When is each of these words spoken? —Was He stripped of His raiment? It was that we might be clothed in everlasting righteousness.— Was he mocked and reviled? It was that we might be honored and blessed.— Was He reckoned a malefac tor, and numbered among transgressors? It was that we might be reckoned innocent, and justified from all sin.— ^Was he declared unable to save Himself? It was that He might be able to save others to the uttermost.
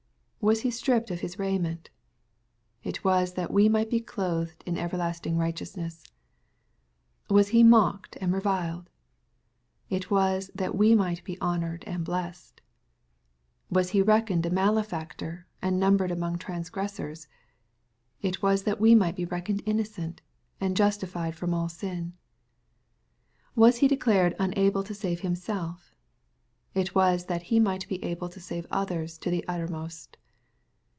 —Was 0.51 0.61
He 0.61 0.71
stripped 0.71 1.11
of 1.11 1.19
His 1.19 1.37
raiment? 1.37 1.91
It 2.83 3.03
was 3.03 3.33
that 3.33 3.53
we 3.53 3.69
might 3.69 3.91
be 3.91 3.99
clothed 3.99 4.63
in 4.65 4.75
everlasting 4.75 5.37
righteousness.— 5.37 6.03
Was 7.29 7.49
he 7.49 7.61
mocked 7.63 8.17
and 8.19 8.33
reviled? 8.33 8.89
It 9.91 10.09
was 10.09 10.49
that 10.55 10.73
we 10.73 10.95
might 10.95 11.23
be 11.23 11.39
honored 11.39 11.83
and 11.85 12.03
blessed.— 12.03 12.59
Was 13.69 13.91
He 13.91 14.01
reckoned 14.01 14.43
a 14.43 14.49
malefac 14.49 15.15
tor, 15.17 15.45
and 15.61 15.79
numbered 15.79 16.09
among 16.09 16.39
transgressors? 16.39 17.27
It 18.23 18.41
was 18.41 18.63
that 18.63 18.81
we 18.81 18.95
might 18.95 19.15
be 19.17 19.25
reckoned 19.25 19.61
innocent, 19.67 20.21
and 20.59 20.75
justified 20.75 21.35
from 21.35 21.53
all 21.53 21.69
sin.— 21.69 22.13
^Was 23.55 23.77
he 23.77 23.87
declared 23.87 24.35
unable 24.39 24.83
to 24.85 24.95
save 24.95 25.19
Himself? 25.19 25.93
It 26.73 26.95
was 26.95 27.25
that 27.25 27.43
He 27.43 27.59
might 27.59 27.87
be 27.87 28.03
able 28.03 28.27
to 28.29 28.39
save 28.39 28.65
others 28.71 29.19
to 29.19 29.29
the 29.29 29.47
uttermost. 29.47 30.17